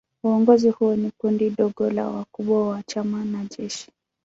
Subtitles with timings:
[0.23, 3.91] Uongozi huo ni kundi dogo la wakubwa wa chama na jeshi.